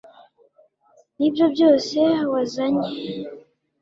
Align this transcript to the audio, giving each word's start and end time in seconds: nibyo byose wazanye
nibyo 1.17 1.45
byose 1.53 1.99
wazanye 2.31 2.91